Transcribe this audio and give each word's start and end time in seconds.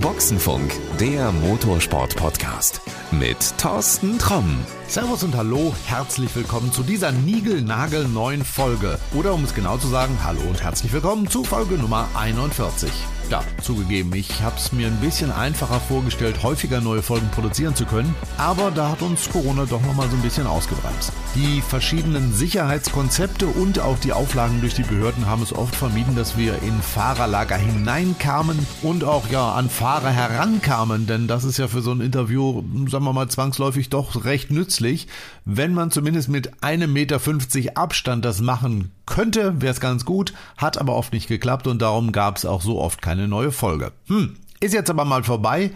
Boxenfunk, 0.00 0.72
der 0.98 1.32
Motorsport-Podcast 1.32 2.80
mit 3.10 3.36
Thorsten 3.58 4.18
Tromm. 4.18 4.58
Servus 4.86 5.22
und 5.22 5.34
hallo, 5.34 5.74
herzlich 5.86 6.34
willkommen 6.36 6.72
zu 6.72 6.82
dieser 6.82 7.12
niegelnagelneuen 7.12 8.44
Folge. 8.44 8.98
Oder 9.14 9.32
um 9.32 9.44
es 9.44 9.54
genau 9.54 9.78
zu 9.78 9.88
sagen, 9.88 10.18
hallo 10.22 10.42
und 10.48 10.62
herzlich 10.62 10.92
willkommen 10.92 11.28
zu 11.28 11.42
Folge 11.42 11.76
Nummer 11.76 12.08
41. 12.14 12.90
Ja, 13.30 13.44
zugegeben, 13.62 14.12
ich 14.12 14.42
habe 14.42 14.56
es 14.56 14.72
mir 14.72 14.88
ein 14.88 14.96
bisschen 14.96 15.30
einfacher 15.30 15.78
vorgestellt, 15.78 16.42
häufiger 16.42 16.80
neue 16.80 17.00
Folgen 17.00 17.28
produzieren 17.30 17.76
zu 17.76 17.86
können, 17.86 18.12
aber 18.38 18.72
da 18.72 18.88
hat 18.88 19.02
uns 19.02 19.30
Corona 19.30 19.66
doch 19.66 19.80
nochmal 19.82 20.10
so 20.10 20.16
ein 20.16 20.22
bisschen 20.22 20.48
ausgebremst. 20.48 21.12
Die 21.36 21.60
verschiedenen 21.60 22.34
Sicherheitskonzepte 22.34 23.46
und 23.46 23.78
auch 23.78 24.00
die 24.00 24.12
Auflagen 24.12 24.60
durch 24.60 24.74
die 24.74 24.82
Behörden 24.82 25.26
haben 25.26 25.44
es 25.44 25.52
oft 25.52 25.76
vermieden, 25.76 26.16
dass 26.16 26.36
wir 26.36 26.60
in 26.62 26.82
Fahrerlager 26.82 27.56
hineinkamen 27.56 28.58
und 28.82 29.04
auch 29.04 29.28
ja 29.30 29.52
an 29.52 29.70
Fahrer 29.70 30.10
herankamen, 30.10 31.06
denn 31.06 31.28
das 31.28 31.44
ist 31.44 31.56
ja 31.56 31.68
für 31.68 31.82
so 31.82 31.92
ein 31.92 32.00
Interview, 32.00 32.64
sagen 32.88 33.04
wir 33.04 33.12
mal, 33.12 33.28
zwangsläufig 33.28 33.90
doch 33.90 34.24
recht 34.24 34.50
nützlich. 34.50 35.06
Wenn 35.44 35.72
man 35.72 35.92
zumindest 35.92 36.28
mit 36.28 36.64
einem 36.64 36.92
Meter 36.92 37.20
fünfzig 37.20 37.76
Abstand 37.76 38.24
das 38.24 38.40
machen 38.40 38.90
könnte, 39.06 39.60
wäre 39.60 39.72
es 39.72 39.80
ganz 39.80 40.04
gut, 40.04 40.34
hat 40.56 40.78
aber 40.78 40.94
oft 40.96 41.12
nicht 41.12 41.28
geklappt 41.28 41.68
und 41.68 41.80
darum 41.80 42.10
gab 42.10 42.36
es 42.36 42.44
auch 42.44 42.62
so 42.62 42.80
oft 42.80 43.00
keine 43.02 43.19
neue 43.28 43.52
Folge. 43.52 43.92
Hm, 44.06 44.36
ist 44.60 44.74
jetzt 44.74 44.90
aber 44.90 45.04
mal 45.04 45.24
vorbei. 45.24 45.70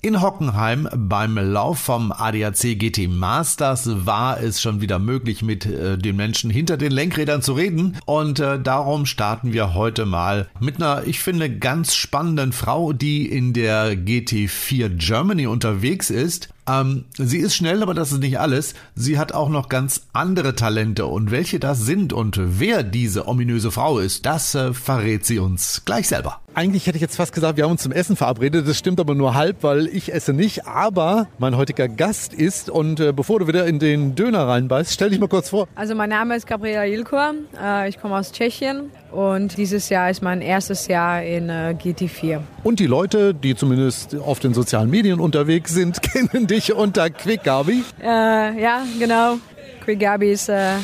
In 0.00 0.22
Hockenheim 0.22 0.88
beim 0.94 1.36
Lauf 1.36 1.80
vom 1.80 2.12
ADAC 2.12 2.78
GT 2.78 3.08
Masters 3.08 4.06
war 4.06 4.40
es 4.40 4.62
schon 4.62 4.80
wieder 4.80 5.00
möglich, 5.00 5.42
mit 5.42 5.66
äh, 5.66 5.98
den 5.98 6.14
Menschen 6.14 6.50
hinter 6.50 6.76
den 6.76 6.92
Lenkrädern 6.92 7.42
zu 7.42 7.54
reden. 7.54 7.98
Und 8.06 8.38
äh, 8.38 8.60
darum 8.60 9.06
starten 9.06 9.52
wir 9.52 9.74
heute 9.74 10.06
mal 10.06 10.48
mit 10.60 10.76
einer, 10.76 11.02
ich 11.04 11.18
finde, 11.18 11.50
ganz 11.50 11.96
spannenden 11.96 12.52
Frau, 12.52 12.92
die 12.92 13.26
in 13.26 13.52
der 13.52 13.94
GT4 13.94 14.90
Germany 14.90 15.48
unterwegs 15.48 16.10
ist. 16.10 16.48
Ähm, 16.68 17.04
sie 17.16 17.38
ist 17.38 17.54
schnell, 17.54 17.82
aber 17.82 17.94
das 17.94 18.12
ist 18.12 18.20
nicht 18.20 18.38
alles. 18.38 18.74
Sie 18.94 19.18
hat 19.18 19.32
auch 19.32 19.48
noch 19.48 19.68
ganz 19.68 20.02
andere 20.12 20.54
Talente. 20.54 21.06
Und 21.06 21.30
welche 21.30 21.58
das 21.58 21.80
sind 21.80 22.12
und 22.12 22.38
wer 22.60 22.82
diese 22.82 23.26
ominöse 23.26 23.70
Frau 23.70 23.98
ist, 23.98 24.26
das 24.26 24.54
äh, 24.54 24.72
verrät 24.74 25.24
sie 25.24 25.38
uns 25.38 25.82
gleich 25.84 26.08
selber. 26.08 26.40
Eigentlich 26.54 26.86
hätte 26.88 26.96
ich 26.96 27.02
jetzt 27.02 27.16
fast 27.16 27.32
gesagt, 27.32 27.56
wir 27.56 27.64
haben 27.64 27.70
uns 27.70 27.82
zum 27.82 27.92
Essen 27.92 28.16
verabredet. 28.16 28.66
Das 28.66 28.76
stimmt 28.76 28.98
aber 28.98 29.14
nur 29.14 29.34
halb, 29.34 29.62
weil 29.62 29.86
ich 29.86 30.12
esse 30.12 30.32
nicht. 30.32 30.66
Aber 30.66 31.28
mein 31.38 31.56
heutiger 31.56 31.86
Gast 31.86 32.34
ist. 32.34 32.68
Und 32.68 32.98
äh, 32.98 33.12
bevor 33.12 33.38
du 33.38 33.46
wieder 33.46 33.66
in 33.66 33.78
den 33.78 34.16
Döner 34.16 34.48
reinbeißt, 34.48 34.92
stell 34.92 35.10
dich 35.10 35.20
mal 35.20 35.28
kurz 35.28 35.50
vor. 35.50 35.68
Also 35.76 35.94
mein 35.94 36.10
Name 36.10 36.34
ist 36.34 36.48
Gabriela 36.48 36.84
Jilkor. 36.84 37.34
Äh, 37.62 37.88
ich 37.88 38.00
komme 38.00 38.16
aus 38.16 38.32
Tschechien. 38.32 38.90
Und 39.12 39.56
dieses 39.56 39.88
Jahr 39.88 40.10
ist 40.10 40.20
mein 40.20 40.42
erstes 40.42 40.88
Jahr 40.88 41.22
in 41.22 41.48
äh, 41.48 41.74
GT4. 41.80 42.40
Und 42.62 42.80
die 42.80 42.86
Leute, 42.86 43.34
die 43.34 43.54
zumindest 43.54 44.16
auf 44.16 44.38
den 44.38 44.52
sozialen 44.52 44.90
Medien 44.90 45.20
unterwegs 45.20 45.72
sind, 45.72 46.02
kennen 46.02 46.46
dich 46.46 46.57
unter 46.74 47.10
Quick 47.10 47.44
Gabi. 47.44 47.84
Äh, 48.02 48.60
ja, 48.60 48.82
genau. 48.98 49.38
Quick 49.84 50.00
Gabi 50.00 50.32
ist, 50.32 50.48
äh, 50.48 50.76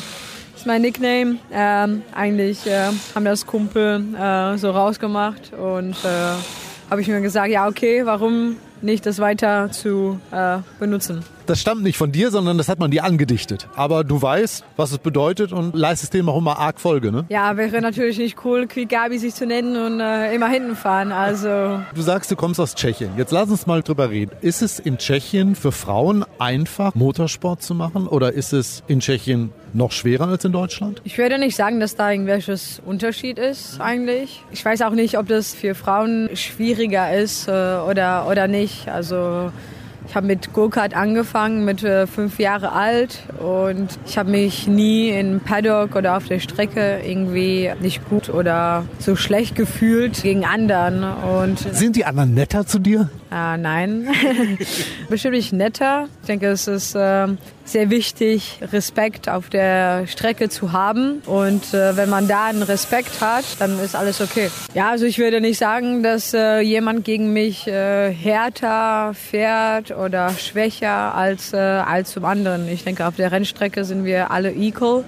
ist 0.55 0.65
mein 0.65 0.81
Nickname. 0.81 1.37
Ähm, 1.51 2.03
eigentlich 2.13 2.65
äh, 2.65 2.89
haben 3.13 3.25
das 3.25 3.45
Kumpel 3.45 4.03
äh, 4.15 4.57
so 4.57 4.71
rausgemacht 4.71 5.53
und 5.53 5.95
äh, 6.03 6.89
habe 6.89 7.01
ich 7.01 7.07
mir 7.07 7.21
gesagt, 7.21 7.49
ja 7.49 7.67
okay, 7.67 8.05
warum 8.05 8.57
nicht 8.81 9.05
das 9.05 9.19
weiter 9.19 9.71
zu 9.71 10.19
äh, 10.31 10.57
benutzen. 10.79 11.23
Das 11.45 11.61
stammt 11.61 11.83
nicht 11.83 11.97
von 11.97 12.11
dir, 12.11 12.31
sondern 12.31 12.57
das 12.57 12.69
hat 12.69 12.79
man 12.79 12.89
dir 12.89 13.03
angedichtet. 13.03 13.67
Aber 13.75 14.03
du 14.03 14.19
weißt, 14.19 14.63
was 14.77 14.91
es 14.91 14.97
bedeutet 14.97 15.53
und 15.53 15.75
leistest 15.75 16.13
dem 16.13 16.27
auch 16.27 16.37
immer 16.37 16.57
arg 16.57 16.79
Folge, 16.79 17.11
ne? 17.11 17.25
Ja, 17.29 17.55
wäre 17.55 17.81
natürlich 17.81 18.17
nicht 18.17 18.43
cool, 18.43 18.65
Quick 18.65 18.89
Gabi 18.89 19.19
sich 19.19 19.35
zu 19.35 19.45
nennen 19.45 19.75
und 19.77 19.99
äh, 19.99 20.33
immer 20.33 20.47
hinten 20.47 20.75
fahren. 20.75 21.11
Also. 21.11 21.81
Du 21.93 22.01
sagst, 22.01 22.31
du 22.31 22.35
kommst 22.35 22.59
aus 22.59 22.73
Tschechien. 22.73 23.11
Jetzt 23.15 23.31
lass 23.31 23.49
uns 23.49 23.67
mal 23.67 23.83
drüber 23.83 24.09
reden. 24.09 24.31
Ist 24.41 24.63
es 24.63 24.79
in 24.79 24.97
Tschechien 24.97 25.55
für 25.55 25.71
Frauen 25.71 26.25
einfach, 26.39 26.95
Motorsport 26.95 27.61
zu 27.61 27.75
machen? 27.75 28.07
Oder 28.07 28.33
ist 28.33 28.51
es 28.51 28.83
in 28.87 28.99
Tschechien 28.99 29.51
noch 29.73 29.91
schwerer 29.91 30.27
als 30.27 30.45
in 30.45 30.51
Deutschland? 30.51 31.01
Ich 31.03 31.17
würde 31.17 31.37
nicht 31.37 31.55
sagen, 31.55 31.79
dass 31.79 31.95
da 31.95 32.09
irgendwelches 32.09 32.81
Unterschied 32.85 33.37
ist 33.37 33.79
eigentlich. 33.79 34.43
Ich 34.51 34.65
weiß 34.65 34.81
auch 34.81 34.91
nicht, 34.91 35.17
ob 35.17 35.27
das 35.27 35.53
für 35.53 35.75
Frauen 35.75 36.29
schwieriger 36.33 37.15
ist 37.15 37.47
äh, 37.47 37.51
oder, 37.51 38.27
oder 38.29 38.47
nicht. 38.47 38.87
Also 38.87 39.51
ich 40.07 40.15
habe 40.15 40.27
mit 40.27 40.53
Go-Kart 40.53 40.95
angefangen, 40.95 41.65
mit 41.65 41.83
äh, 41.83 42.07
fünf 42.07 42.39
Jahre 42.39 42.71
alt 42.71 43.19
und 43.39 43.87
ich 44.05 44.17
habe 44.17 44.31
mich 44.31 44.67
nie 44.67 45.09
in 45.09 45.39
Paddock 45.39 45.95
oder 45.95 46.15
auf 46.17 46.25
der 46.27 46.39
Strecke 46.39 46.99
irgendwie 47.05 47.71
nicht 47.81 48.07
gut 48.09 48.29
oder 48.29 48.85
so 48.99 49.15
schlecht 49.15 49.55
gefühlt 49.55 50.21
gegen 50.23 50.45
anderen. 50.45 51.03
Und 51.03 51.59
Sind 51.59 51.95
die 51.95 52.05
anderen 52.05 52.33
netter 52.33 52.65
zu 52.65 52.79
dir? 52.79 53.09
äh, 53.31 53.57
nein, 53.57 54.07
bestimmt 55.09 55.35
nicht 55.35 55.51
netter. 55.53 56.07
Ich 56.21 56.27
denke, 56.27 56.47
es 56.47 56.67
ist 56.67 56.95
äh, 56.95 57.27
sehr 57.65 57.89
wichtig, 57.89 58.59
Respekt 58.71 59.27
auf 59.27 59.49
der 59.49 60.07
Strecke 60.07 60.49
zu 60.49 60.71
haben. 60.71 61.21
Und 61.25 61.73
äh, 61.73 61.97
wenn 61.97 62.09
man 62.09 62.27
da 62.27 62.45
einen 62.45 62.63
Respekt 62.63 63.19
hat, 63.21 63.43
dann 63.59 63.79
ist 63.79 63.95
alles 63.95 64.21
okay. 64.21 64.49
Ja, 64.73 64.91
also 64.91 65.05
ich 65.05 65.17
würde 65.17 65.41
nicht 65.41 65.57
sagen, 65.57 66.03
dass 66.03 66.33
äh, 66.33 66.59
jemand 66.59 67.03
gegen 67.03 67.33
mich 67.33 67.67
äh, 67.67 68.13
härter 68.13 69.13
fährt 69.13 69.91
oder 69.91 70.29
schwächer 70.31 71.15
als, 71.15 71.53
äh, 71.53 71.57
als 71.57 72.11
zum 72.11 72.25
anderen. 72.25 72.67
Ich 72.69 72.83
denke, 72.83 73.05
auf 73.07 73.15
der 73.15 73.31
Rennstrecke 73.31 73.83
sind 73.83 74.05
wir 74.05 74.31
alle 74.31 74.53
equal. 74.53 75.03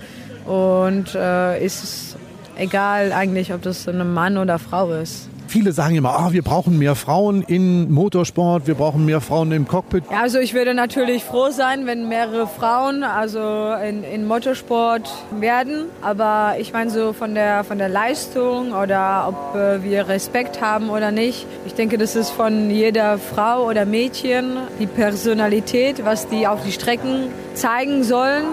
Und 0.45 1.13
äh, 1.13 1.63
ist 1.63 2.15
egal 2.57 3.11
eigentlich, 3.11 3.53
ob 3.53 3.61
das 3.61 3.87
ein 3.87 4.13
Mann 4.13 4.37
oder 4.37 4.59
Frau 4.59 4.93
ist. 4.93 5.29
Viele 5.47 5.71
sagen 5.71 5.95
immer, 5.95 6.19
ah, 6.19 6.33
wir 6.33 6.41
brauchen 6.41 6.77
mehr 6.77 6.95
Frauen 6.95 7.41
in 7.41 7.91
Motorsport, 7.91 8.67
wir 8.67 8.75
brauchen 8.75 9.05
mehr 9.05 9.21
Frauen 9.21 9.51
im 9.51 9.67
Cockpit. 9.67 10.03
Also 10.09 10.39
ich 10.39 10.53
würde 10.53 10.73
natürlich 10.73 11.23
froh 11.23 11.51
sein, 11.51 11.85
wenn 11.85 12.09
mehrere 12.09 12.47
Frauen 12.47 13.03
also 13.03 13.73
in, 13.87 14.03
in 14.03 14.25
Motorsport 14.25 15.09
werden. 15.39 15.85
Aber 16.01 16.55
ich 16.59 16.73
meine 16.73 16.89
so 16.89 17.13
von 17.13 17.33
der, 17.33 17.63
von 17.63 17.77
der 17.77 17.89
Leistung 17.89 18.73
oder 18.73 19.27
ob 19.29 19.55
äh, 19.55 19.83
wir 19.83 20.09
Respekt 20.09 20.61
haben 20.61 20.89
oder 20.89 21.11
nicht. 21.11 21.45
Ich 21.65 21.73
denke, 21.73 21.97
das 21.97 22.15
ist 22.15 22.29
von 22.31 22.69
jeder 22.69 23.17
Frau 23.17 23.67
oder 23.67 23.85
Mädchen 23.85 24.57
die 24.79 24.87
Personalität, 24.87 26.03
was 26.03 26.27
die 26.27 26.45
auf 26.47 26.63
die 26.65 26.71
Strecken 26.71 27.29
zeigen 27.53 28.03
sollen. 28.03 28.43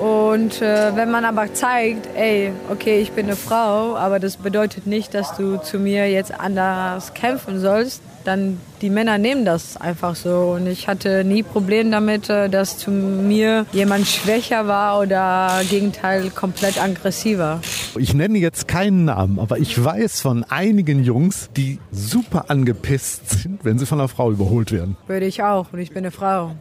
Und 0.00 0.60
äh, 0.60 0.94
wenn 0.94 1.10
man 1.10 1.24
aber 1.24 1.52
zeigt, 1.54 2.08
ey, 2.16 2.52
okay, 2.70 3.00
ich 3.00 3.12
bin 3.12 3.26
eine 3.26 3.36
Frau, 3.36 3.96
aber 3.96 4.20
das 4.20 4.36
bedeutet 4.36 4.86
nicht, 4.86 5.14
dass 5.14 5.36
du 5.36 5.56
zu 5.56 5.78
mir 5.78 6.10
jetzt 6.10 6.38
anders 6.38 7.14
kämpfen 7.14 7.60
sollst, 7.60 8.02
dann 8.24 8.58
die 8.82 8.90
Männer 8.90 9.18
nehmen 9.18 9.44
das 9.44 9.76
einfach 9.76 10.16
so. 10.16 10.56
Und 10.56 10.66
ich 10.66 10.88
hatte 10.88 11.24
nie 11.24 11.42
Problem 11.42 11.90
damit, 11.90 12.28
äh, 12.28 12.48
dass 12.48 12.76
zu 12.78 12.90
mir 12.90 13.66
jemand 13.72 14.06
schwächer 14.06 14.66
war 14.66 15.00
oder 15.00 15.60
Gegenteil 15.70 16.30
komplett 16.30 16.82
aggressiver. 16.82 17.60
Ich 17.96 18.12
nenne 18.12 18.38
jetzt 18.38 18.68
keinen 18.68 19.06
Namen, 19.06 19.38
aber 19.38 19.58
ich 19.58 19.82
weiß 19.82 20.20
von 20.20 20.44
einigen 20.44 21.02
Jungs, 21.02 21.48
die 21.56 21.78
super 21.90 22.46
angepisst 22.48 23.30
sind, 23.42 23.64
wenn 23.64 23.78
sie 23.78 23.86
von 23.86 24.00
einer 24.00 24.08
Frau 24.08 24.30
überholt 24.30 24.72
werden. 24.72 24.96
Würde 25.06 25.26
ich 25.26 25.42
auch. 25.42 25.72
Und 25.72 25.78
ich 25.78 25.90
bin 25.90 25.98
eine 25.98 26.10
Frau. 26.10 26.52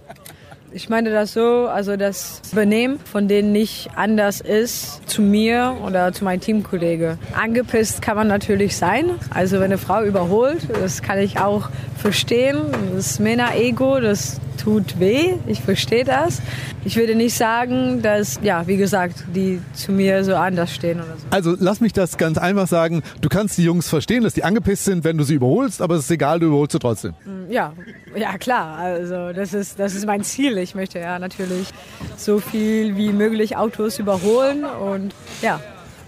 Ich 0.76 0.90
meine 0.90 1.10
das 1.10 1.32
so, 1.32 1.70
also 1.70 1.96
das 1.96 2.42
Benehmen 2.54 3.00
von 3.00 3.30
denen 3.30 3.54
nicht 3.54 3.92
anders 3.96 4.42
ist 4.42 5.08
zu 5.10 5.22
mir 5.22 5.78
oder 5.86 6.12
zu 6.12 6.26
meinem 6.26 6.42
Teamkollege. 6.42 7.18
Angepisst 7.34 8.02
kann 8.02 8.18
man 8.18 8.28
natürlich 8.28 8.76
sein. 8.76 9.12
Also 9.30 9.60
wenn 9.60 9.72
eine 9.72 9.78
Frau 9.78 10.04
überholt, 10.04 10.68
das 10.82 11.02
kann 11.02 11.20
ich 11.20 11.40
auch 11.40 11.70
verstehen. 11.98 12.58
Das 12.94 13.20
Männer-Ego, 13.20 14.02
das 14.02 14.42
tut 14.58 15.00
weh. 15.00 15.34
Ich 15.48 15.62
verstehe 15.62 16.04
das. 16.04 16.42
Ich 16.84 16.96
würde 16.96 17.16
nicht 17.16 17.36
sagen, 17.36 18.02
dass, 18.02 18.40
ja, 18.42 18.68
wie 18.68 18.78
gesagt, 18.78 19.24
die 19.34 19.62
zu 19.74 19.92
mir 19.92 20.24
so 20.24 20.36
anders 20.36 20.74
stehen 20.74 20.98
oder 20.98 21.18
so. 21.18 21.26
Also 21.30 21.56
lass 21.60 21.82
mich 21.82 21.94
das 21.94 22.18
ganz 22.18 22.38
einfach 22.38 22.68
sagen. 22.68 23.04
Du 23.22 23.30
kannst 23.30 23.58
die 23.58 23.64
Jungs 23.64 23.90
verstehen, 23.90 24.24
dass 24.24 24.34
die 24.34 24.44
angepisst 24.44 24.86
sind, 24.86 25.04
wenn 25.04 25.18
du 25.18 25.24
sie 25.24 25.36
überholst, 25.36 25.82
aber 25.82 25.96
es 25.96 26.06
ist 26.06 26.12
egal, 26.12 26.40
du 26.40 26.48
überholst 26.48 26.74
sie 26.74 26.80
trotzdem. 26.80 27.14
Ja, 27.50 27.74
ja 28.16 28.38
klar. 28.38 28.78
Also 28.78 29.34
das 29.34 29.54
ist, 29.54 29.80
das 29.80 29.96
ist 29.96 30.06
mein 30.06 30.24
Ziel. 30.24 30.58
Ich 30.58 30.76
möchte 30.76 31.00
ja 31.00 31.20
natürlich 31.20 31.70
so 32.18 32.40
viel 32.40 32.96
wie 32.98 33.12
möglich 33.12 33.58
Autos 33.58 34.00
überholen 34.00 34.64
und 34.66 35.14
ja. 35.42 35.60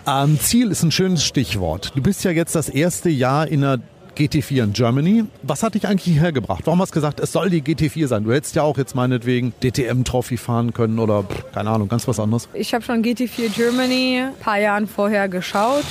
Ähm, 0.07 0.39
Ziel 0.39 0.71
ist 0.71 0.83
ein 0.83 0.91
schönes 0.91 1.25
Stichwort. 1.25 1.91
Du 1.95 2.01
bist 2.01 2.23
ja 2.23 2.31
jetzt 2.31 2.55
das 2.55 2.69
erste 2.69 3.09
Jahr 3.09 3.47
in 3.47 3.61
der 3.61 3.79
GT4 4.17 4.63
in 4.63 4.73
Germany. 4.73 5.25
Was 5.43 5.61
hat 5.61 5.75
dich 5.75 5.87
eigentlich 5.87 6.11
hierher 6.13 6.31
gebracht? 6.31 6.63
Warum 6.65 6.81
hast 6.81 6.89
du 6.89 6.95
gesagt, 6.95 7.19
es 7.19 7.31
soll 7.31 7.49
die 7.49 7.61
GT4 7.61 8.07
sein? 8.07 8.23
Du 8.23 8.33
hättest 8.33 8.55
ja 8.55 8.63
auch 8.63 8.77
jetzt 8.77 8.95
meinetwegen 8.95 9.53
DTM-Trophy 9.61 10.37
fahren 10.37 10.73
können 10.73 10.97
oder 10.97 11.23
pff, 11.23 11.51
keine 11.53 11.69
Ahnung, 11.69 11.87
ganz 11.87 12.07
was 12.07 12.19
anderes. 12.19 12.49
Ich 12.53 12.73
habe 12.73 12.83
schon 12.83 13.03
GT4 13.03 13.49
Germany 13.55 14.23
ein 14.27 14.39
paar 14.39 14.59
Jahren 14.59 14.87
vorher 14.87 15.29
geschaut 15.29 15.85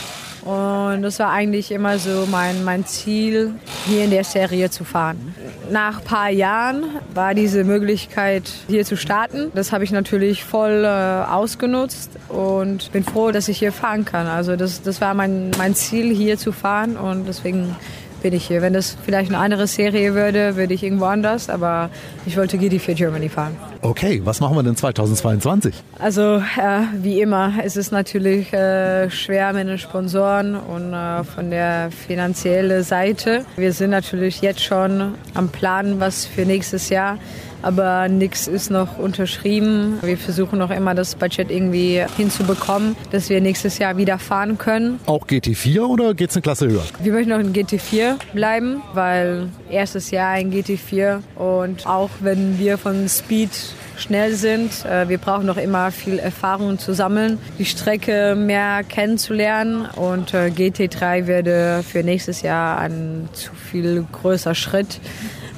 Und 0.46 1.02
das 1.02 1.18
war 1.18 1.30
eigentlich 1.30 1.72
immer 1.72 1.98
so 1.98 2.28
mein, 2.30 2.62
mein 2.62 2.86
Ziel, 2.86 3.54
hier 3.84 4.04
in 4.04 4.10
der 4.10 4.22
Serie 4.22 4.70
zu 4.70 4.84
fahren. 4.84 5.34
Nach 5.72 5.98
ein 5.98 6.04
paar 6.04 6.30
Jahren 6.30 6.84
war 7.14 7.34
diese 7.34 7.64
Möglichkeit, 7.64 8.48
hier 8.68 8.84
zu 8.84 8.96
starten. 8.96 9.50
Das 9.56 9.72
habe 9.72 9.82
ich 9.82 9.90
natürlich 9.90 10.44
voll 10.44 10.84
äh, 10.84 11.24
ausgenutzt 11.28 12.10
und 12.28 12.92
bin 12.92 13.02
froh, 13.02 13.32
dass 13.32 13.48
ich 13.48 13.58
hier 13.58 13.72
fahren 13.72 14.04
kann. 14.04 14.28
Also 14.28 14.54
das, 14.54 14.82
das 14.82 15.00
war 15.00 15.14
mein, 15.14 15.50
mein 15.58 15.74
Ziel, 15.74 16.14
hier 16.14 16.38
zu 16.38 16.52
fahren 16.52 16.96
und 16.96 17.26
deswegen 17.26 17.74
bin 18.26 18.34
ich 18.34 18.48
hier. 18.48 18.60
Wenn 18.60 18.72
das 18.72 18.96
vielleicht 19.04 19.30
eine 19.30 19.38
andere 19.38 19.68
Serie 19.68 20.14
würde, 20.14 20.56
würde 20.56 20.74
ich 20.74 20.82
irgendwo 20.82 21.04
anders, 21.04 21.48
aber 21.48 21.90
ich 22.26 22.36
wollte 22.36 22.56
GT4 22.56 22.94
Germany 22.94 23.28
fahren. 23.28 23.56
Okay, 23.88 24.20
was 24.24 24.40
machen 24.40 24.56
wir 24.56 24.64
denn 24.64 24.74
2022? 24.74 25.72
Also 26.00 26.38
äh, 26.38 26.80
wie 27.02 27.20
immer, 27.20 27.52
es 27.62 27.76
ist 27.76 27.92
natürlich 27.92 28.52
äh, 28.52 29.08
schwer 29.10 29.52
mit 29.52 29.68
den 29.68 29.78
Sponsoren 29.78 30.56
und 30.56 30.92
äh, 30.92 31.22
von 31.22 31.50
der 31.50 31.92
finanziellen 31.92 32.82
Seite. 32.82 33.46
Wir 33.54 33.72
sind 33.72 33.90
natürlich 33.90 34.40
jetzt 34.40 34.64
schon 34.64 35.14
am 35.34 35.50
Planen, 35.50 36.00
was 36.00 36.26
für 36.26 36.44
nächstes 36.44 36.88
Jahr 36.88 37.18
aber 37.66 38.08
nichts 38.08 38.46
ist 38.46 38.70
noch 38.70 38.96
unterschrieben. 38.96 39.98
Wir 40.02 40.16
versuchen 40.16 40.58
noch 40.58 40.70
immer 40.70 40.94
das 40.94 41.16
Budget 41.16 41.50
irgendwie 41.50 42.04
hinzubekommen, 42.16 42.96
dass 43.10 43.28
wir 43.28 43.40
nächstes 43.40 43.78
Jahr 43.78 43.96
wieder 43.96 44.18
fahren 44.20 44.56
können. 44.56 45.00
Auch 45.06 45.26
GT4 45.26 45.80
oder 45.80 46.14
geht 46.14 46.30
es 46.30 46.36
eine 46.36 46.42
Klasse 46.42 46.68
höher? 46.68 46.84
Wir 47.02 47.12
möchten 47.12 47.30
noch 47.30 47.40
in 47.40 47.52
GT4 47.52 48.16
bleiben, 48.32 48.82
weil 48.94 49.48
erstes 49.68 50.12
Jahr 50.12 50.38
in 50.38 50.52
GT4 50.52 51.20
und 51.34 51.86
auch 51.86 52.10
wenn 52.20 52.58
wir 52.58 52.78
von 52.78 53.08
Speed 53.08 53.50
schnell 53.96 54.34
sind. 54.34 54.84
Äh, 54.84 55.08
wir 55.08 55.18
brauchen 55.18 55.46
noch 55.46 55.56
immer 55.56 55.90
viel 55.90 56.18
Erfahrung 56.18 56.78
zu 56.78 56.94
sammeln, 56.94 57.38
die 57.58 57.64
Strecke 57.64 58.34
mehr 58.36 58.84
kennenzulernen 58.84 59.86
und 59.96 60.34
äh, 60.34 60.48
GT3 60.48 61.26
werde 61.26 61.82
für 61.86 62.02
nächstes 62.02 62.42
Jahr 62.42 62.78
ein 62.78 63.28
zu 63.32 63.52
viel 63.54 64.04
größer 64.12 64.54
Schritt. 64.54 65.00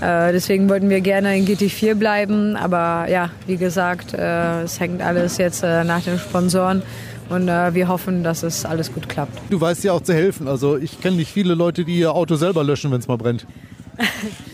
Äh, 0.00 0.32
deswegen 0.32 0.68
wollten 0.68 0.88
wir 0.90 1.00
gerne 1.00 1.36
in 1.36 1.46
GT4 1.46 1.94
bleiben, 1.94 2.56
aber 2.56 3.10
ja, 3.10 3.30
wie 3.46 3.56
gesagt, 3.56 4.14
es 4.14 4.80
hängt 4.80 5.02
alles 5.02 5.38
jetzt 5.38 5.62
nach 5.62 6.02
den 6.02 6.18
Sponsoren. 6.18 6.82
Und 7.28 7.48
äh, 7.48 7.74
wir 7.74 7.88
hoffen, 7.88 8.24
dass 8.24 8.42
es 8.42 8.64
alles 8.64 8.92
gut 8.92 9.08
klappt. 9.08 9.38
Du 9.50 9.60
weißt 9.60 9.84
ja 9.84 9.92
auch 9.92 10.00
zu 10.00 10.14
helfen. 10.14 10.48
Also 10.48 10.78
ich 10.78 11.00
kenne 11.00 11.16
nicht 11.16 11.30
viele 11.30 11.54
Leute, 11.54 11.84
die 11.84 11.98
ihr 11.98 12.12
Auto 12.14 12.36
selber 12.36 12.64
löschen, 12.64 12.90
wenn 12.90 13.00
es 13.00 13.08
mal 13.08 13.18
brennt. 13.18 13.46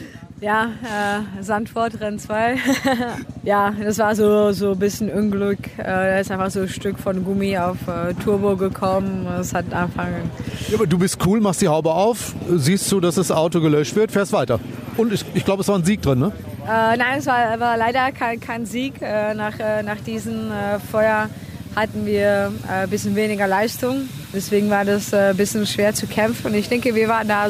Ja, 0.45 0.67
äh, 0.83 1.43
Sandford 1.43 2.03
Renn 2.03 2.19
2. 2.19 2.57
ja, 3.45 3.73
das 3.83 3.97
war 3.97 4.15
so, 4.15 4.53
so 4.53 4.73
ein 4.73 4.79
bisschen 4.79 5.11
Unglück. 5.11 5.59
Äh, 5.79 5.85
da 5.85 6.19
ist 6.19 6.31
einfach 6.31 6.51
so 6.51 6.61
ein 6.61 6.69
Stück 6.69 6.99
von 6.99 7.25
Gummi 7.25 7.57
auf 7.57 7.79
äh, 7.89 8.13
Turbo 8.23 8.55
gekommen. 8.55 9.25
Das 9.25 9.55
hat 9.55 9.73
angefangen. 9.73 10.31
Ja, 10.69 10.75
aber 10.75 10.87
du 10.87 10.99
bist 10.99 11.17
cool, 11.25 11.41
machst 11.41 11.63
die 11.63 11.69
Haube 11.69 11.93
auf, 11.93 12.35
siehst 12.57 12.93
du, 12.93 13.01
dass 13.01 13.15
das 13.15 13.31
Auto 13.31 13.63
gelöscht 13.63 13.97
wird, 13.97 14.13
fährst 14.13 14.35
weiter. 14.35 14.61
Und 14.99 15.15
ich, 15.15 15.25
ich 15.33 15.47
glaube, 15.47 15.63
es 15.63 15.69
war 15.69 15.79
ein 15.79 15.85
Sieg 15.85 16.03
drin, 16.03 16.19
ne? 16.19 16.33
Äh, 16.67 16.99
nein, 16.99 17.21
es 17.21 17.27
war, 17.27 17.59
war 17.59 17.79
leider 17.79 18.13
kein, 18.13 18.39
kein 18.39 18.67
Sieg. 18.67 19.01
Äh, 19.01 19.33
nach, 19.33 19.59
äh, 19.59 19.83
nach 19.83 20.01
diesem 20.01 20.51
Feuer 20.93 21.31
hatten 21.75 22.05
wir 22.05 22.53
ein 22.69 22.91
bisschen 22.91 23.17
weniger 23.17 23.47
Leistung. 23.47 24.11
Deswegen 24.35 24.69
war 24.69 24.85
das 24.85 25.15
ein 25.15 25.37
bisschen 25.39 25.67
schwer 25.67 25.95
zu 25.95 26.07
kämpfen. 26.07 26.49
Und 26.49 26.55
ich 26.55 26.69
denke, 26.69 26.95
wir 26.95 27.09
waren 27.09 27.29
da 27.29 27.49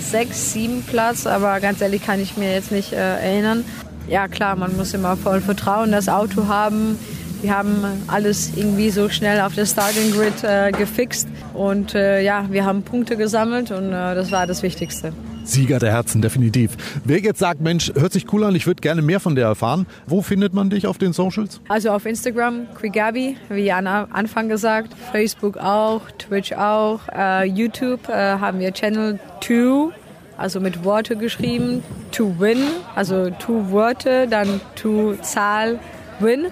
sechs, 0.00 0.52
sieben 0.52 0.82
Platz, 0.82 1.26
aber 1.26 1.60
ganz 1.60 1.80
ehrlich 1.80 2.04
kann 2.04 2.20
ich 2.20 2.36
mir 2.36 2.52
jetzt 2.52 2.72
nicht 2.72 2.92
äh, 2.92 2.96
erinnern. 2.96 3.64
Ja 4.08 4.28
klar, 4.28 4.56
man 4.56 4.76
muss 4.76 4.94
immer 4.94 5.16
voll 5.16 5.40
Vertrauen 5.40 5.92
das 5.92 6.08
Auto 6.08 6.48
haben. 6.48 6.98
Wir 7.42 7.56
haben 7.56 7.84
alles 8.06 8.52
irgendwie 8.56 8.90
so 8.90 9.08
schnell 9.08 9.40
auf 9.40 9.54
der 9.54 9.66
Starting 9.66 10.12
Grid 10.12 10.42
äh, 10.44 10.72
gefixt 10.72 11.28
und 11.52 11.94
äh, 11.94 12.22
ja, 12.22 12.46
wir 12.50 12.64
haben 12.64 12.82
Punkte 12.82 13.16
gesammelt 13.16 13.70
und 13.70 13.92
äh, 13.92 14.14
das 14.14 14.30
war 14.32 14.46
das 14.46 14.62
Wichtigste. 14.62 15.12
Sieger 15.44 15.78
der 15.78 15.92
Herzen, 15.92 16.22
definitiv. 16.22 16.76
Wer 17.04 17.20
jetzt 17.20 17.38
sagt, 17.38 17.60
Mensch, 17.60 17.92
hört 17.94 18.12
sich 18.12 18.32
cool 18.32 18.44
an, 18.44 18.54
ich 18.54 18.66
würde 18.66 18.80
gerne 18.80 19.02
mehr 19.02 19.20
von 19.20 19.34
der 19.34 19.46
erfahren, 19.46 19.86
wo 20.06 20.22
findet 20.22 20.54
man 20.54 20.70
dich 20.70 20.86
auf 20.86 20.98
den 20.98 21.12
Socials? 21.12 21.60
Also 21.68 21.90
auf 21.90 22.06
Instagram, 22.06 22.66
Quigabi, 22.74 23.36
wie 23.50 23.70
am 23.70 23.86
Anfang 23.86 24.48
gesagt, 24.48 24.94
Facebook 25.12 25.56
auch, 25.58 26.02
Twitch 26.18 26.52
auch, 26.52 27.00
äh, 27.14 27.44
YouTube 27.46 28.08
äh, 28.08 28.12
haben 28.12 28.58
wir 28.58 28.72
Channel 28.72 29.18
2, 29.40 29.94
also 30.36 30.60
mit 30.60 30.84
Worte 30.84 31.16
geschrieben, 31.16 31.82
to 32.10 32.34
win, 32.38 32.58
also 32.94 33.30
two 33.30 33.70
Worte, 33.70 34.26
dann 34.28 34.60
to 34.74 35.14
Zahl, 35.22 35.78
win. 36.20 36.46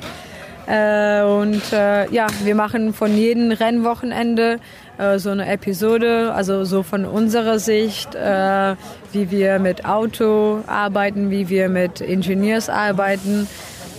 Äh, 0.66 1.22
und 1.22 1.72
äh, 1.72 2.08
ja, 2.10 2.26
wir 2.44 2.54
machen 2.54 2.94
von 2.94 3.16
jedem 3.16 3.50
Rennwochenende 3.50 4.58
äh, 4.98 5.18
so 5.18 5.30
eine 5.30 5.46
Episode, 5.50 6.32
also 6.34 6.64
so 6.64 6.82
von 6.82 7.04
unserer 7.04 7.58
Sicht, 7.58 8.14
äh, 8.14 8.76
wie 9.12 9.30
wir 9.30 9.58
mit 9.58 9.84
Auto 9.84 10.60
arbeiten, 10.66 11.30
wie 11.30 11.48
wir 11.48 11.68
mit 11.68 12.00
Ingenieurs 12.00 12.68
arbeiten 12.68 13.48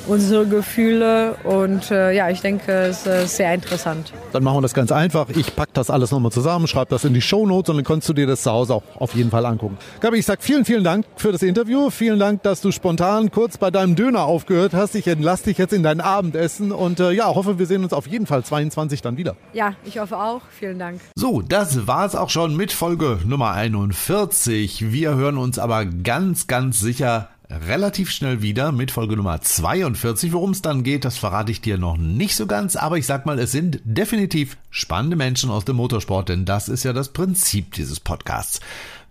unsere 0.08 0.46
Gefühle 0.46 1.36
und 1.44 1.92
äh, 1.92 2.12
ja, 2.12 2.30
ich 2.30 2.42
denke, 2.42 2.72
es 2.72 3.06
ist 3.06 3.38
sehr 3.38 3.54
interessant. 3.54 4.14
Dann 4.32 4.44
machen 4.44 4.58
wir 4.58 4.62
das 4.62 4.74
ganz 4.74 4.92
einfach. 4.92 5.30
Ich 5.30 5.56
packe 5.56 5.72
das 5.74 5.90
alles 5.90 6.12
nochmal 6.12 6.32
zusammen, 6.32 6.68
schreibe 6.68 6.90
das 6.90 7.04
in 7.06 7.14
die 7.14 7.22
Show 7.22 7.46
Notes 7.46 7.70
und 7.70 7.78
dann 7.78 7.86
kannst 7.86 8.10
du 8.10 8.14
dir 8.14 8.28
das 8.28 8.44
zu 8.44 8.52
Hause 8.52 8.76
auch 8.76 8.84
auf 8.98 9.16
jeden 9.16 9.30
Fall 9.30 9.46
angucken. 9.46 9.78
Gabi, 10.00 10.18
ich 10.18 10.26
sag 10.26 10.44
vielen, 10.44 10.66
vielen 10.66 10.84
Dank 10.84 11.06
für 11.16 11.32
das 11.32 11.42
Interview. 11.42 11.90
Vielen 11.90 12.20
Dank, 12.20 12.44
dass 12.44 12.62
du 12.62 12.72
spontan 12.72 13.32
kurz 13.32 13.58
bei 13.58 13.72
deinem 13.72 13.96
Döner 13.96 14.24
aufgehört 14.24 14.74
hast. 14.74 14.96
Ich 14.96 15.08
entlasse 15.08 15.46
dich 15.46 15.58
jetzt 15.58 15.74
in 15.74 15.84
dein 15.84 16.02
Abendessen 16.02 16.72
und 16.72 17.00
äh, 17.00 17.12
ja, 17.12 17.28
hoffe, 17.34 17.60
wir 17.60 17.66
sehen 17.66 17.84
uns 17.84 17.94
auf 17.94 18.08
jeden 18.08 18.26
Fall 18.26 18.44
22 18.44 19.02
dann 19.02 19.18
wieder. 19.18 19.36
Ja, 19.54 19.74
ich 19.86 20.00
hoffe 20.00 20.18
auch. 20.18 20.42
Vielen 20.58 20.80
Dank. 20.80 21.02
So, 21.16 21.42
das 21.42 21.88
war 21.88 22.06
es 22.06 22.16
auch 22.16 22.30
schon 22.30 22.56
mit 22.56 22.72
Folge 22.72 23.20
Nummer 23.26 23.52
41. 23.52 24.92
Wir 24.92 25.16
hören 25.16 25.38
uns 25.38 25.60
aber 25.60 25.86
ganz, 25.86 26.48
ganz 26.48 26.80
sicher 26.80 27.30
relativ 27.68 28.12
schnell 28.12 28.42
wieder 28.42 28.72
mit 28.72 28.92
Folge 28.92 29.16
Nummer 29.16 29.42
42. 29.42 30.34
Worum 30.34 30.52
es 30.52 30.62
dann 30.62 30.84
geht, 30.84 31.06
das 31.06 31.18
verrate 31.18 31.52
ich 31.52 31.62
dir 31.62 31.78
noch 31.78 31.98
nicht 31.98 32.36
so 32.36 32.48
ganz, 32.48 32.76
aber 32.76 32.98
ich 32.98 33.06
sag 33.06 33.26
mal, 33.26 33.40
es 33.40 33.52
sind 33.52 33.80
definitiv 33.84 34.58
spannende 34.74 35.16
Menschen 35.16 35.52
aus 35.52 35.66
dem 35.66 35.75
Motorsport, 35.75 36.30
denn 36.30 36.46
das 36.46 36.68
ist 36.68 36.84
ja 36.84 36.94
das 36.94 37.10
Prinzip 37.10 37.74
dieses 37.75 38.00
Podcasts. 38.00 38.60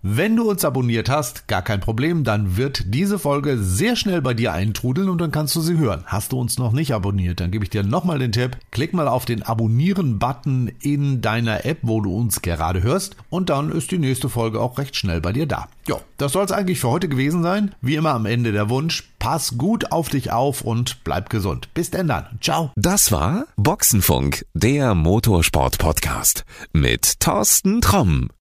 Wenn 0.05 0.35
du 0.35 0.49
uns 0.49 0.65
abonniert 0.65 1.09
hast, 1.09 1.47
gar 1.47 1.61
kein 1.61 1.79
Problem, 1.79 2.25
dann 2.25 2.57
wird 2.57 2.83
diese 2.87 3.17
Folge 3.17 3.57
sehr 3.57 3.95
schnell 3.95 4.21
bei 4.21 4.33
dir 4.33 4.51
eintrudeln 4.51 5.07
und 5.07 5.21
dann 5.21 5.31
kannst 5.31 5.55
du 5.55 5.61
sie 5.61 5.77
hören. 5.77 6.03
Hast 6.05 6.33
du 6.33 6.39
uns 6.41 6.59
noch 6.59 6.73
nicht 6.73 6.93
abonniert, 6.93 7.39
dann 7.39 7.51
gebe 7.51 7.63
ich 7.63 7.69
dir 7.69 7.83
nochmal 7.83 8.19
den 8.19 8.33
Tipp. 8.33 8.57
Klick 8.71 8.93
mal 8.93 9.07
auf 9.07 9.23
den 9.23 9.43
Abonnieren-Button 9.43 10.73
in 10.81 11.21
deiner 11.21 11.65
App, 11.65 11.77
wo 11.83 12.01
du 12.01 12.13
uns 12.13 12.41
gerade 12.41 12.83
hörst 12.83 13.15
und 13.29 13.49
dann 13.49 13.71
ist 13.71 13.91
die 13.91 13.97
nächste 13.97 14.27
Folge 14.27 14.59
auch 14.59 14.77
recht 14.77 14.97
schnell 14.97 15.21
bei 15.21 15.31
dir 15.31 15.45
da. 15.45 15.69
Ja, 15.87 15.95
das 16.17 16.33
soll 16.33 16.43
es 16.43 16.51
eigentlich 16.51 16.81
für 16.81 16.89
heute 16.89 17.07
gewesen 17.07 17.41
sein. 17.41 17.73
Wie 17.79 17.95
immer 17.95 18.11
am 18.11 18.25
Ende 18.25 18.51
der 18.51 18.69
Wunsch, 18.69 19.12
pass 19.23 19.57
gut 19.57 19.93
auf 19.93 20.09
dich 20.09 20.33
auf 20.33 20.63
und 20.63 21.05
bleib 21.05 21.29
gesund. 21.29 21.69
Bis 21.73 21.89
denn 21.89 22.09
dann. 22.09 22.25
Ciao. 22.41 22.71
Das 22.75 23.09
war 23.13 23.45
Boxenfunk, 23.55 24.45
der 24.53 24.95
Motorsport-Podcast 24.95 26.43
mit 26.73 27.21
Thorsten 27.21 27.79
Tromm. 27.79 28.31